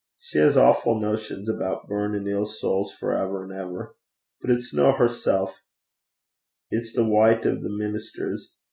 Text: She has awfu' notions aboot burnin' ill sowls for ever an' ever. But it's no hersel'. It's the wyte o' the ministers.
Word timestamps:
She 0.17 0.39
has 0.39 0.55
awfu' 0.57 0.99
notions 0.99 1.47
aboot 1.47 1.85
burnin' 1.87 2.25
ill 2.27 2.47
sowls 2.47 2.91
for 2.91 3.13
ever 3.15 3.43
an' 3.43 3.51
ever. 3.51 3.95
But 4.41 4.49
it's 4.49 4.73
no 4.73 4.93
hersel'. 4.93 5.53
It's 6.71 6.91
the 6.91 7.05
wyte 7.05 7.45
o' 7.45 7.53
the 7.53 7.69
ministers. 7.69 8.51